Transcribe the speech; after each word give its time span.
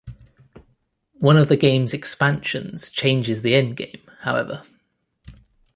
One 1.19 1.37
of 1.37 1.47
the 1.47 1.55
game's 1.55 1.93
expansions 1.93 2.89
changes 2.89 3.43
the 3.43 3.51
endgame, 3.53 4.01
however. 4.21 4.63